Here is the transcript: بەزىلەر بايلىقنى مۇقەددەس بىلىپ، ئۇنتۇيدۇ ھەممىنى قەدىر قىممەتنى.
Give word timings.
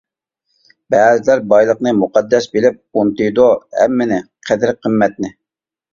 بەزىلەر 0.93 1.43
بايلىقنى 1.51 1.93
مۇقەددەس 1.99 2.49
بىلىپ، 2.57 2.79
ئۇنتۇيدۇ 3.03 3.47
ھەممىنى 3.81 4.19
قەدىر 4.49 4.75
قىممەتنى. 4.87 5.35